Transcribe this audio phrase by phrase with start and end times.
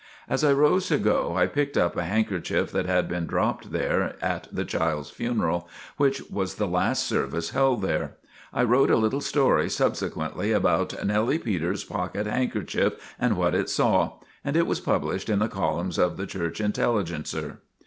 [0.27, 4.15] As I rose to go, I picked up a handkerchief that had been dropped there
[4.19, 8.15] at the child's funeral, which was the last service held there.
[8.51, 14.13] I wrote a little story subsequently about "Nellie Peters' Pocket Handkerchief, and What It Saw,"
[14.43, 17.59] and it was published in the columns of the "Church Intelligencer."